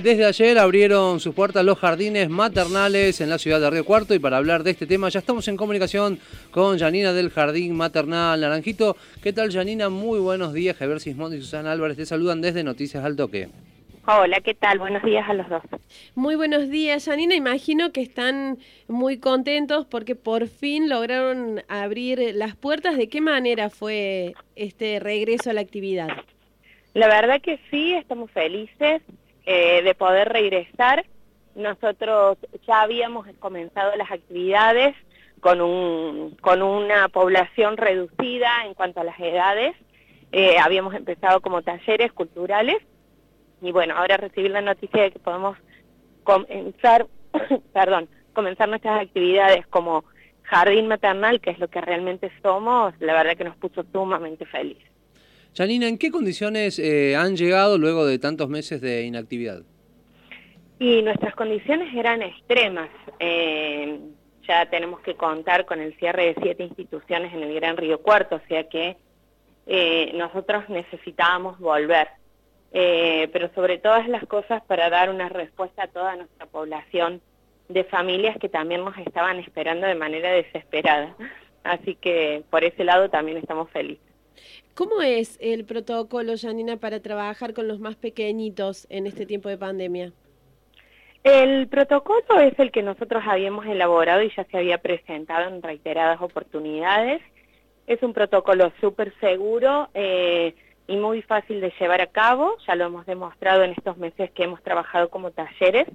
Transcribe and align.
Desde 0.00 0.24
ayer 0.24 0.58
abrieron 0.58 1.20
sus 1.20 1.34
puertas 1.34 1.62
los 1.66 1.78
jardines 1.78 2.30
maternales 2.30 3.20
en 3.20 3.28
la 3.28 3.36
ciudad 3.36 3.60
de 3.60 3.68
Río 3.68 3.84
Cuarto 3.84 4.14
y 4.14 4.18
para 4.18 4.38
hablar 4.38 4.62
de 4.62 4.70
este 4.70 4.86
tema 4.86 5.10
ya 5.10 5.18
estamos 5.18 5.46
en 5.48 5.58
comunicación 5.58 6.18
con 6.50 6.78
Janina 6.78 7.12
del 7.12 7.28
Jardín 7.28 7.76
Maternal 7.76 8.40
Naranjito. 8.40 8.96
¿Qué 9.22 9.34
tal 9.34 9.52
Janina? 9.52 9.90
Muy 9.90 10.18
buenos 10.18 10.54
días. 10.54 10.78
Javier 10.78 10.98
Sismondi 10.98 11.36
y 11.36 11.40
Susana 11.42 11.72
Álvarez 11.72 11.98
te 11.98 12.06
saludan 12.06 12.40
desde 12.40 12.64
Noticias 12.64 13.04
al 13.04 13.16
Toque. 13.16 13.50
Hola, 14.06 14.40
¿qué 14.40 14.54
tal? 14.54 14.78
Buenos 14.78 15.02
días 15.02 15.28
a 15.28 15.34
los 15.34 15.46
dos. 15.50 15.62
Muy 16.14 16.36
buenos 16.36 16.70
días, 16.70 17.04
Janina. 17.04 17.34
Imagino 17.34 17.92
que 17.92 18.00
están 18.00 18.56
muy 18.88 19.18
contentos 19.18 19.84
porque 19.84 20.16
por 20.16 20.48
fin 20.48 20.88
lograron 20.88 21.60
abrir 21.68 22.34
las 22.34 22.56
puertas. 22.56 22.96
¿De 22.96 23.10
qué 23.10 23.20
manera 23.20 23.68
fue 23.68 24.32
este 24.56 25.00
regreso 25.00 25.50
a 25.50 25.52
la 25.52 25.60
actividad? 25.60 26.08
La 26.94 27.08
verdad 27.08 27.42
que 27.42 27.58
sí, 27.70 27.92
estamos 27.92 28.30
felices. 28.30 29.02
Eh, 29.44 29.82
de 29.82 29.94
poder 29.94 30.28
regresar. 30.28 31.04
Nosotros 31.56 32.38
ya 32.66 32.82
habíamos 32.82 33.26
comenzado 33.40 33.94
las 33.96 34.10
actividades 34.10 34.94
con, 35.40 35.60
un, 35.60 36.36
con 36.40 36.62
una 36.62 37.08
población 37.08 37.76
reducida 37.76 38.64
en 38.64 38.74
cuanto 38.74 39.00
a 39.00 39.04
las 39.04 39.18
edades. 39.18 39.74
Eh, 40.30 40.58
habíamos 40.58 40.94
empezado 40.94 41.40
como 41.40 41.62
talleres 41.62 42.12
culturales 42.12 42.78
y 43.60 43.72
bueno, 43.72 43.96
ahora 43.96 44.16
recibir 44.16 44.52
la 44.52 44.62
noticia 44.62 45.02
de 45.02 45.10
que 45.10 45.18
podemos 45.18 45.58
comenzar, 46.22 47.06
perdón, 47.72 48.08
comenzar 48.32 48.68
nuestras 48.68 49.02
actividades 49.02 49.66
como 49.66 50.04
jardín 50.42 50.86
maternal, 50.86 51.40
que 51.40 51.50
es 51.50 51.58
lo 51.58 51.68
que 51.68 51.80
realmente 51.80 52.30
somos, 52.42 52.94
la 53.00 53.12
verdad 53.12 53.36
que 53.36 53.44
nos 53.44 53.56
puso 53.56 53.84
sumamente 53.92 54.46
felices. 54.46 54.91
Janina, 55.54 55.86
¿en 55.86 55.98
qué 55.98 56.10
condiciones 56.10 56.78
eh, 56.78 57.14
han 57.14 57.36
llegado 57.36 57.76
luego 57.76 58.06
de 58.06 58.18
tantos 58.18 58.48
meses 58.48 58.80
de 58.80 59.02
inactividad? 59.02 59.62
Y 60.78 61.02
nuestras 61.02 61.34
condiciones 61.34 61.94
eran 61.94 62.22
extremas. 62.22 62.88
Eh, 63.20 64.00
ya 64.48 64.66
tenemos 64.70 65.00
que 65.00 65.14
contar 65.14 65.66
con 65.66 65.80
el 65.80 65.94
cierre 65.98 66.32
de 66.32 66.36
siete 66.42 66.64
instituciones 66.64 67.34
en 67.34 67.42
el 67.42 67.54
Gran 67.54 67.76
Río 67.76 68.00
Cuarto, 68.00 68.36
o 68.36 68.48
sea 68.48 68.66
que 68.68 68.96
eh, 69.66 70.10
nosotros 70.14 70.68
necesitábamos 70.68 71.58
volver. 71.58 72.08
pero 72.72 73.50
sobre 73.54 73.76
todas 73.76 74.08
las 74.08 74.24
cosas 74.26 74.62
para 74.64 74.88
dar 74.88 75.10
una 75.10 75.28
respuesta 75.28 75.84
a 75.84 75.88
toda 75.88 76.16
nuestra 76.16 76.46
población 76.46 77.20
de 77.68 77.84
familias 77.84 78.38
que 78.38 78.48
también 78.48 78.82
nos 78.82 78.96
estaban 78.96 79.38
esperando 79.38 79.86
de 79.86 79.94
manera 79.94 80.30
desesperada. 80.32 81.14
Así 81.62 81.94
que 81.94 82.42
por 82.50 82.64
ese 82.64 82.84
lado 82.84 83.10
también 83.10 83.36
estamos 83.36 83.70
felices. 83.70 84.11
¿Cómo 84.74 85.02
es 85.02 85.38
el 85.40 85.64
protocolo, 85.64 86.32
Janina, 86.40 86.76
para 86.76 87.00
trabajar 87.00 87.54
con 87.54 87.68
los 87.68 87.78
más 87.78 87.96
pequeñitos 87.96 88.86
en 88.90 89.06
este 89.06 89.26
tiempo 89.26 89.48
de 89.48 89.58
pandemia? 89.58 90.12
El 91.24 91.68
protocolo 91.68 92.40
es 92.40 92.58
el 92.58 92.72
que 92.72 92.82
nosotros 92.82 93.22
habíamos 93.26 93.66
elaborado 93.66 94.22
y 94.22 94.32
ya 94.34 94.44
se 94.44 94.56
había 94.56 94.78
presentado 94.78 95.48
en 95.48 95.62
reiteradas 95.62 96.20
oportunidades. 96.20 97.22
Es 97.86 98.02
un 98.02 98.12
protocolo 98.12 98.72
súper 98.80 99.12
seguro 99.20 99.88
eh, 99.94 100.54
y 100.88 100.96
muy 100.96 101.22
fácil 101.22 101.60
de 101.60 101.72
llevar 101.78 102.00
a 102.00 102.08
cabo, 102.08 102.56
ya 102.66 102.74
lo 102.74 102.86
hemos 102.86 103.06
demostrado 103.06 103.62
en 103.62 103.70
estos 103.70 103.98
meses 103.98 104.30
que 104.32 104.44
hemos 104.44 104.62
trabajado 104.62 105.10
como 105.10 105.30
talleres. 105.30 105.86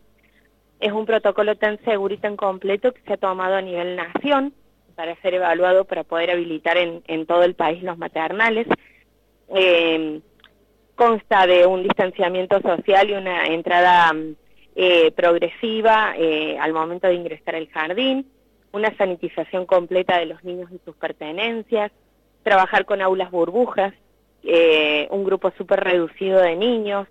Es 0.80 0.94
un 0.94 1.06
protocolo 1.06 1.58
tan 1.58 1.78
seguro 1.84 2.14
y 2.14 2.20
tan 2.20 2.38
completo 2.38 2.94
que 2.94 3.02
se 3.02 3.14
ha 3.14 3.18
tomado 3.18 3.56
a 3.56 3.62
nivel 3.62 3.96
nación, 3.96 4.54
para 4.98 5.16
ser 5.22 5.36
evaluado 5.36 5.86
para 5.86 6.04
poder 6.04 6.32
habilitar 6.32 6.76
en, 6.76 7.26
todo 7.28 7.44
el 7.44 7.54
país 7.54 7.84
los 7.84 8.00
maternales. 8.00 8.66
Eh, 9.50 10.20
consta 10.96 11.46
de 11.46 11.68
un 11.68 11.84
distanciamiento 11.84 12.60
social 12.62 13.08
y 13.08 13.14
una 13.14 13.46
entrada 13.46 14.12
eh, 14.76 15.12
progresiva 15.12 16.16
eh, 16.18 16.58
al 16.60 16.74
momento 16.74 17.08
de 17.08 17.14
ingresar 17.14 17.54
al 17.54 17.68
jardín, 17.68 18.26
una 18.72 18.92
sanitización 18.98 19.68
completa 19.68 20.18
de 20.18 20.26
los 20.26 20.44
niños 20.44 20.72
y 20.72 20.80
sus 20.84 20.96
pertenencias, 20.96 21.92
trabajar 22.42 22.86
con 22.86 23.00
aulas 23.00 23.30
burbujas, 23.30 23.94
un 25.12 25.24
grupo 25.26 25.52
súper 25.58 25.82
reducido 25.82 26.40
de 26.40 26.56
niños, 26.56 27.08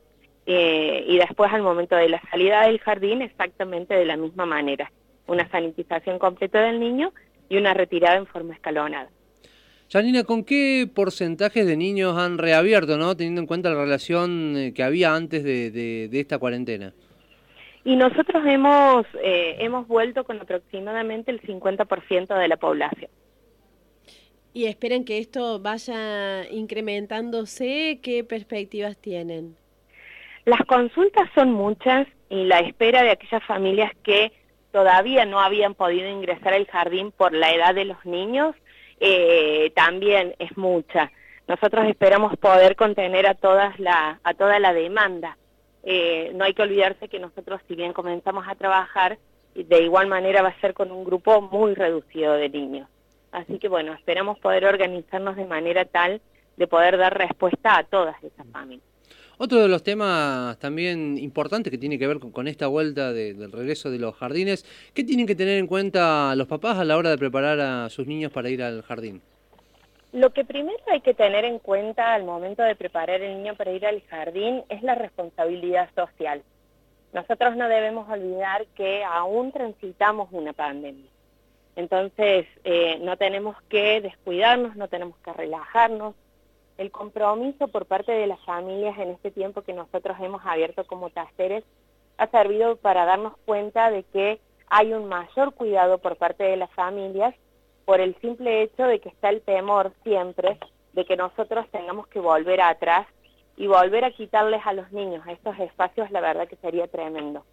y 0.46 1.18
después 1.18 1.52
al 1.52 1.62
momento 1.62 1.94
de 1.94 2.08
la 2.08 2.20
salida 2.30 2.62
del 2.62 2.80
jardín 2.80 3.22
exactamente 3.22 3.94
de 3.94 4.06
la 4.06 4.16
misma 4.16 4.46
manera, 4.46 4.90
una 5.26 5.48
sanitización 5.50 6.18
completa 6.18 6.60
del 6.62 6.80
niño 6.80 7.12
y 7.48 7.56
una 7.56 7.74
retirada 7.74 8.16
en 8.16 8.26
forma 8.26 8.54
escalonada. 8.54 9.08
Janina, 9.88 10.24
¿con 10.24 10.44
qué 10.44 10.88
porcentajes 10.92 11.64
de 11.64 11.76
niños 11.76 12.16
han 12.16 12.38
reabierto, 12.38 12.96
no 12.96 13.16
teniendo 13.16 13.40
en 13.40 13.46
cuenta 13.46 13.70
la 13.70 13.80
relación 13.82 14.56
eh, 14.56 14.74
que 14.74 14.82
había 14.82 15.14
antes 15.14 15.44
de, 15.44 16.08
esta 16.12 16.38
cuarentena? 16.38 16.92
Y 17.84 17.94
nosotros 17.94 18.44
hemos, 18.44 19.06
eh, 19.22 19.56
hemos 19.60 19.86
vuelto 19.86 20.24
con 20.24 20.40
aproximadamente 20.40 21.30
el 21.30 21.40
50% 21.40 22.36
de 22.36 22.48
la 22.48 22.56
población. 22.56 23.10
¿Y 24.52 24.64
esperan 24.66 25.04
que 25.04 25.18
esto 25.18 25.60
vaya 25.60 26.50
incrementándose? 26.50 28.00
¿Qué 28.02 28.24
perspectivas 28.24 28.96
tienen? 28.96 29.54
Las 30.46 30.60
consultas 30.62 31.28
son 31.34 31.52
muchas 31.52 32.08
y 32.28 32.44
la 32.44 32.58
espera 32.60 33.02
de 33.02 33.10
aquellas 33.10 33.44
familias 33.44 33.92
que 34.02 34.32
todavía 34.76 35.24
no 35.24 35.40
habían 35.40 35.74
podido 35.74 36.06
ingresar 36.06 36.52
al 36.52 36.66
jardín 36.66 37.10
por 37.10 37.32
la 37.32 37.50
edad 37.50 37.74
de 37.74 37.86
los 37.86 38.04
niños, 38.04 38.54
eh, 39.00 39.72
también 39.74 40.34
es 40.38 40.54
mucha. 40.58 41.10
Nosotros 41.48 41.86
esperamos 41.86 42.36
poder 42.36 42.76
contener 42.76 43.26
a, 43.26 43.32
todas 43.32 43.80
la, 43.80 44.20
a 44.22 44.34
toda 44.34 44.58
la 44.58 44.74
demanda. 44.74 45.38
Eh, 45.82 46.30
no 46.34 46.44
hay 46.44 46.52
que 46.52 46.60
olvidarse 46.60 47.08
que 47.08 47.18
nosotros, 47.18 47.62
si 47.66 47.74
bien 47.74 47.94
comenzamos 47.94 48.46
a 48.46 48.54
trabajar, 48.54 49.16
de 49.54 49.82
igual 49.82 50.08
manera 50.08 50.42
va 50.42 50.50
a 50.50 50.60
ser 50.60 50.74
con 50.74 50.92
un 50.92 51.04
grupo 51.04 51.40
muy 51.40 51.72
reducido 51.72 52.34
de 52.34 52.50
niños. 52.50 52.86
Así 53.32 53.58
que 53.58 53.70
bueno, 53.70 53.94
esperamos 53.94 54.38
poder 54.40 54.66
organizarnos 54.66 55.36
de 55.36 55.46
manera 55.46 55.86
tal 55.86 56.20
de 56.58 56.66
poder 56.66 56.98
dar 56.98 57.16
respuesta 57.16 57.78
a 57.78 57.84
todas 57.84 58.22
esas 58.22 58.46
familias. 58.48 58.95
Otro 59.38 59.60
de 59.60 59.68
los 59.68 59.82
temas 59.82 60.58
también 60.58 61.18
importantes 61.18 61.70
que 61.70 61.76
tiene 61.76 61.98
que 61.98 62.06
ver 62.06 62.18
con, 62.20 62.48
esta 62.48 62.68
vuelta 62.68 63.12
del 63.12 63.52
regreso 63.52 63.90
de 63.90 63.98
los 63.98 64.14
jardines, 64.14 64.64
¿qué 64.94 65.04
tienen 65.04 65.26
que 65.26 65.34
tener 65.34 65.58
en 65.58 65.66
cuenta 65.66 66.34
los 66.34 66.46
papás 66.46 66.78
a 66.78 66.84
la 66.84 66.96
hora 66.96 67.10
de 67.10 67.18
preparar 67.18 67.60
a 67.60 67.90
sus 67.90 68.06
niños 68.06 68.32
para 68.32 68.48
ir 68.48 68.62
al 68.62 68.82
jardín? 68.82 69.20
Lo 70.12 70.30
que 70.30 70.46
primero 70.46 70.78
hay 70.90 71.02
que 71.02 71.12
tener 71.12 71.44
en 71.44 71.58
cuenta 71.58 72.14
al 72.14 72.24
momento 72.24 72.62
de 72.62 72.74
preparar 72.76 73.20
el 73.20 73.36
niño 73.36 73.54
para 73.56 73.72
ir 73.72 73.84
al 73.84 74.00
jardín 74.04 74.62
es 74.70 74.82
la 74.82 74.94
responsabilidad 74.94 75.90
social. 75.94 76.42
Nosotros 77.12 77.56
no 77.56 77.68
debemos 77.68 78.08
olvidar 78.08 78.66
que 78.74 79.04
aún 79.04 79.52
transitamos 79.52 80.28
una 80.32 80.54
pandemia. 80.54 81.10
Entonces, 81.76 82.46
eh, 82.64 82.98
no 83.02 83.18
tenemos 83.18 83.60
que 83.68 84.00
descuidarnos, 84.00 84.76
no 84.76 84.88
tenemos 84.88 85.18
que 85.18 85.34
relajarnos, 85.34 86.14
el 86.78 86.90
compromiso 86.90 87.68
por 87.68 87.86
parte 87.86 88.12
de 88.12 88.26
las 88.26 88.40
familias 88.44 88.98
en 88.98 89.10
este 89.10 89.30
tiempo 89.30 89.62
que 89.62 89.72
nosotros 89.72 90.16
hemos 90.20 90.44
abierto 90.44 90.86
como 90.86 91.10
talleres 91.10 91.64
ha 92.18 92.26
servido 92.28 92.76
para 92.76 93.04
darnos 93.04 93.34
cuenta 93.44 93.90
de 93.90 94.02
que 94.04 94.40
hay 94.68 94.92
un 94.92 95.06
mayor 95.06 95.54
cuidado 95.54 95.98
por 95.98 96.16
parte 96.16 96.44
de 96.44 96.56
las 96.56 96.70
familias 96.72 97.34
por 97.84 98.00
el 98.00 98.16
simple 98.20 98.62
hecho 98.62 98.84
de 98.84 99.00
que 99.00 99.08
está 99.08 99.30
el 99.30 99.42
temor 99.42 99.92
siempre 100.02 100.58
de 100.92 101.04
que 101.04 101.16
nosotros 101.16 101.66
tengamos 101.70 102.06
que 102.08 102.20
volver 102.20 102.60
atrás 102.60 103.06
y 103.56 103.66
volver 103.66 104.04
a 104.04 104.10
quitarles 104.10 104.60
a 104.66 104.72
los 104.72 104.90
niños 104.92 105.26
estos 105.28 105.58
espacios, 105.58 106.10
la 106.10 106.20
verdad 106.20 106.48
que 106.48 106.56
sería 106.56 106.88
tremendo. 106.88 107.44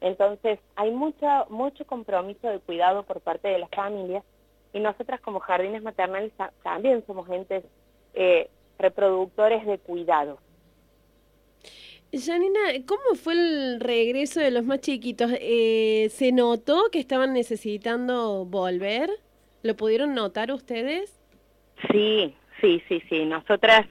Entonces, 0.00 0.58
hay 0.76 0.90
mucho, 0.90 1.26
mucho 1.50 1.86
compromiso 1.86 2.48
de 2.48 2.60
cuidado 2.60 3.02
por 3.02 3.20
parte 3.20 3.48
de 3.48 3.58
las 3.58 3.70
familias 3.70 4.24
y 4.72 4.80
nosotras 4.80 5.20
como 5.20 5.40
jardines 5.40 5.82
maternales 5.82 6.32
también 6.62 7.04
somos 7.06 7.26
gentes 7.26 7.64
eh, 8.14 8.48
reproductores 8.80 9.64
de 9.66 9.78
cuidado. 9.78 10.38
Janina, 12.12 12.60
¿cómo 12.86 13.14
fue 13.14 13.34
el 13.34 13.80
regreso 13.80 14.40
de 14.40 14.50
los 14.50 14.64
más 14.64 14.80
chiquitos? 14.80 15.30
Eh, 15.40 16.08
¿Se 16.10 16.32
notó 16.32 16.90
que 16.90 16.98
estaban 16.98 17.32
necesitando 17.32 18.44
volver? 18.44 19.10
¿Lo 19.62 19.76
pudieron 19.76 20.14
notar 20.14 20.50
ustedes? 20.50 21.20
Sí, 21.92 22.34
sí, 22.60 22.82
sí, 22.88 23.00
sí. 23.08 23.24
Nosotras, 23.26 23.86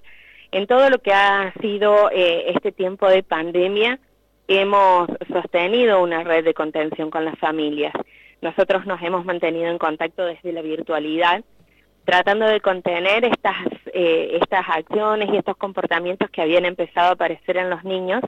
en 0.52 0.68
todo 0.68 0.90
lo 0.90 1.00
que 1.00 1.14
ha 1.14 1.54
sido 1.62 2.12
eh, 2.12 2.52
este 2.54 2.74
tiempo 2.74 3.08
de 3.08 3.24
pandemia, 3.24 4.00
hemos 4.50 5.08
sostenido 5.32 6.04
una 6.04 6.24
red 6.24 6.44
de 6.44 6.54
contención 6.54 7.10
con 7.10 7.24
las 7.24 7.40
familias. 7.40 7.94
Nosotros 8.42 8.86
nos 8.86 9.02
hemos 9.02 9.24
mantenido 9.24 9.68
en 9.68 9.78
contacto 9.78 10.26
desde 10.26 10.52
la 10.52 10.62
virtualidad 10.62 11.44
tratando 12.10 12.48
de 12.48 12.60
contener 12.60 13.24
estas, 13.24 13.56
eh, 13.94 14.38
estas 14.42 14.66
acciones 14.68 15.30
y 15.32 15.38
estos 15.38 15.58
comportamientos 15.58 16.30
que 16.30 16.42
habían 16.42 16.66
empezado 16.66 17.10
a 17.10 17.14
aparecer 17.14 17.58
en 17.58 17.70
los 17.70 17.84
niños, 17.84 18.22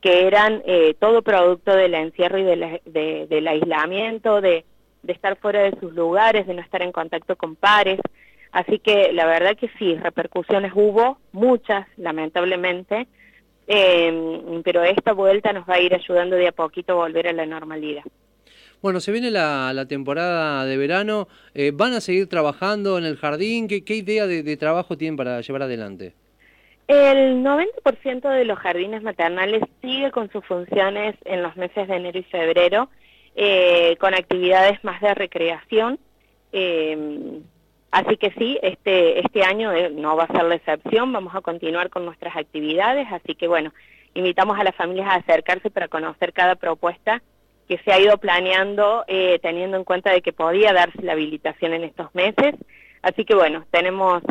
que 0.00 0.26
eran 0.26 0.62
eh, 0.66 0.94
todo 0.98 1.22
producto 1.22 1.74
del 1.74 1.94
encierro 1.94 2.38
y 2.38 2.44
del 2.44 3.48
aislamiento, 3.48 4.40
de, 4.40 4.64
de 5.02 5.12
estar 5.12 5.36
fuera 5.36 5.62
de 5.62 5.78
sus 5.80 5.92
lugares, 5.92 6.46
de 6.46 6.54
no 6.54 6.62
estar 6.62 6.82
en 6.82 6.92
contacto 6.92 7.36
con 7.36 7.56
pares. 7.56 8.00
Así 8.52 8.78
que 8.78 9.12
la 9.12 9.26
verdad 9.26 9.56
que 9.56 9.68
sí, 9.78 9.94
repercusiones 9.96 10.72
hubo, 10.74 11.18
muchas, 11.32 11.86
lamentablemente, 11.96 13.06
eh, 13.66 14.60
pero 14.64 14.82
esta 14.82 15.12
vuelta 15.12 15.52
nos 15.52 15.68
va 15.68 15.74
a 15.74 15.80
ir 15.80 15.94
ayudando 15.94 16.36
de 16.36 16.48
a 16.48 16.52
poquito 16.52 16.92
a 16.92 17.06
volver 17.06 17.28
a 17.28 17.32
la 17.32 17.44
normalidad. 17.44 18.04
Bueno, 18.80 19.00
se 19.00 19.10
viene 19.10 19.32
la, 19.32 19.86
temporada 19.88 20.64
de 20.64 20.76
verano, 20.76 21.26
eh, 21.54 21.72
¿van 21.74 21.94
a 21.94 22.00
seguir 22.00 22.28
trabajando 22.28 22.96
en 22.96 23.04
el 23.04 23.16
jardín? 23.16 23.66
¿Qué, 23.66 23.94
idea 23.94 24.28
de, 24.28 24.56
trabajo 24.56 24.96
tienen 24.96 25.16
para 25.16 25.40
llevar 25.40 25.62
adelante? 25.62 26.14
El 26.86 27.42
90% 27.42 28.28
de 28.30 28.44
los 28.44 28.58
jardines 28.58 29.02
maternales 29.02 29.62
sigue 29.82 30.12
con 30.12 30.30
sus 30.30 30.44
funciones 30.46 31.16
en 31.24 31.42
los 31.42 31.56
meses 31.56 31.88
de 31.88 31.96
enero 31.96 32.20
y 32.20 32.22
febrero, 32.22 32.88
eh, 33.34 33.96
con 33.98 34.14
actividades 34.14 34.82
más 34.84 35.00
de 35.00 35.12
recreación. 35.12 35.98
Eh, 36.52 37.40
así 37.90 38.16
que 38.16 38.30
sí, 38.38 38.60
este, 38.62 39.18
este 39.18 39.42
año 39.42 39.72
no 39.90 40.16
va 40.16 40.24
a 40.24 40.32
ser 40.32 40.44
la 40.44 40.54
excepción, 40.54 41.12
vamos 41.12 41.34
a 41.34 41.40
continuar 41.40 41.90
con 41.90 42.04
nuestras 42.04 42.36
actividades, 42.36 43.08
así 43.10 43.34
que 43.34 43.48
bueno, 43.48 43.74
invitamos 44.14 44.56
a 44.56 44.64
las 44.64 44.76
familias 44.76 45.08
a 45.08 45.16
acercarse 45.16 45.68
para 45.68 45.88
conocer 45.88 46.32
cada 46.32 46.54
propuesta 46.54 47.22
que 47.68 47.78
se 47.78 47.92
ha 47.92 48.00
ido 48.00 48.16
planeando 48.16 49.04
eh, 49.06 49.38
teniendo 49.42 49.76
en 49.76 49.84
cuenta 49.84 50.10
de 50.10 50.22
que 50.22 50.32
podía 50.32 50.72
darse 50.72 51.02
la 51.02 51.12
habilitación 51.12 51.74
en 51.74 51.84
estos 51.84 52.14
meses. 52.14 52.54
Así 53.02 53.24
que 53.24 53.34
bueno, 53.34 53.64
tenemos, 53.70 54.22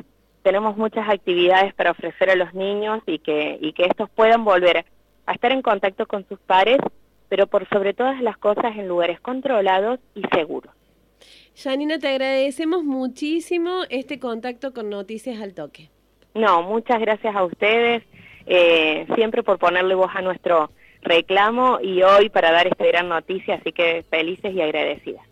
tenemos 0.41 0.75
muchas 0.75 1.07
actividades 1.07 1.73
para 1.75 1.91
ofrecer 1.91 2.31
a 2.31 2.35
los 2.35 2.53
niños 2.53 3.01
y 3.05 3.19
que, 3.19 3.57
y 3.61 3.73
que 3.73 3.85
estos 3.85 4.09
puedan 4.09 4.43
volver 4.43 4.85
a 5.27 5.33
estar 5.33 5.51
en 5.51 5.61
contacto 5.61 6.07
con 6.07 6.27
sus 6.27 6.39
pares, 6.39 6.79
pero 7.29 7.47
por 7.47 7.69
sobre 7.69 7.93
todas 7.93 8.21
las 8.21 8.37
cosas 8.37 8.75
en 8.75 8.87
lugares 8.87 9.19
controlados 9.19 9.99
y 10.15 10.23
seguros. 10.33 10.73
Janina, 11.55 11.99
te 11.99 12.07
agradecemos 12.07 12.83
muchísimo 12.83 13.81
este 13.89 14.19
contacto 14.19 14.73
con 14.73 14.89
Noticias 14.89 15.41
al 15.41 15.53
Toque. 15.53 15.89
No, 16.33 16.61
muchas 16.61 16.99
gracias 16.99 17.35
a 17.35 17.43
ustedes, 17.43 18.03
eh, 18.45 19.07
siempre 19.15 19.43
por 19.43 19.57
ponerle 19.57 19.95
voz 19.95 20.11
a 20.13 20.21
nuestro 20.21 20.69
reclamo 21.01 21.79
y 21.81 22.03
hoy 22.03 22.29
para 22.29 22.51
dar 22.51 22.67
esta 22.67 22.85
gran 22.85 23.09
noticia, 23.09 23.55
así 23.55 23.71
que 23.71 24.03
felices 24.09 24.53
y 24.53 24.61
agradecidas. 24.61 25.25